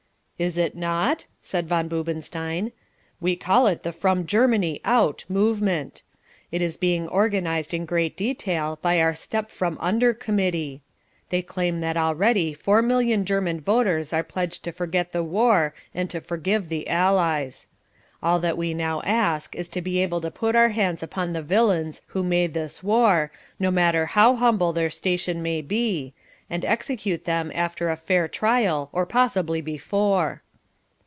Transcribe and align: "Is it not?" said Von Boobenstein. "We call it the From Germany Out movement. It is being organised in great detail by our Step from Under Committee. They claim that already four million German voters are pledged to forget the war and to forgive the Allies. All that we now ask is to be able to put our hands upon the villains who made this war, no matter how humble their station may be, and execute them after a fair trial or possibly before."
"Is 0.41 0.57
it 0.57 0.75
not?" 0.75 1.27
said 1.39 1.67
Von 1.67 1.87
Boobenstein. 1.87 2.71
"We 3.19 3.35
call 3.35 3.67
it 3.67 3.83
the 3.83 3.91
From 3.91 4.25
Germany 4.25 4.81
Out 4.83 5.23
movement. 5.29 6.01
It 6.51 6.63
is 6.63 6.77
being 6.77 7.07
organised 7.07 7.75
in 7.75 7.85
great 7.85 8.17
detail 8.17 8.79
by 8.81 8.99
our 8.99 9.13
Step 9.13 9.51
from 9.51 9.77
Under 9.79 10.15
Committee. 10.15 10.81
They 11.29 11.43
claim 11.43 11.79
that 11.81 11.95
already 11.95 12.55
four 12.55 12.81
million 12.81 13.23
German 13.23 13.59
voters 13.61 14.13
are 14.13 14.23
pledged 14.23 14.63
to 14.63 14.71
forget 14.71 15.11
the 15.11 15.23
war 15.23 15.75
and 15.93 16.09
to 16.09 16.19
forgive 16.19 16.69
the 16.69 16.87
Allies. 16.89 17.67
All 18.23 18.39
that 18.39 18.57
we 18.57 18.73
now 18.73 19.03
ask 19.03 19.55
is 19.55 19.69
to 19.69 19.79
be 19.81 19.99
able 19.99 20.21
to 20.21 20.31
put 20.31 20.55
our 20.55 20.69
hands 20.69 21.03
upon 21.03 21.33
the 21.33 21.43
villains 21.43 22.01
who 22.07 22.23
made 22.23 22.55
this 22.55 22.81
war, 22.81 23.31
no 23.59 23.69
matter 23.69 24.07
how 24.07 24.35
humble 24.35 24.73
their 24.73 24.89
station 24.89 25.43
may 25.43 25.61
be, 25.61 26.15
and 26.53 26.65
execute 26.65 27.23
them 27.23 27.49
after 27.55 27.89
a 27.89 27.95
fair 27.95 28.27
trial 28.27 28.89
or 28.91 29.05
possibly 29.05 29.61
before." 29.61 30.43